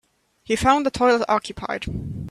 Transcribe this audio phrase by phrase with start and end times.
[0.43, 1.85] He found the toilet occupied.